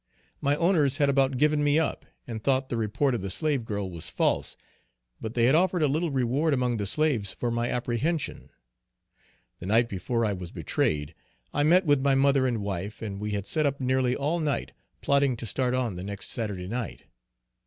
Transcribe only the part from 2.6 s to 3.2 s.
the report